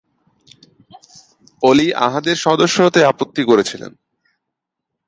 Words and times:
অলি 1.63 1.87
আহাদ 1.97 2.25
এর 2.27 2.37
সদস্য 2.37 2.77
হতে 2.81 2.99
আপত্তি 3.05 3.41
করেছিলেন। 3.43 3.91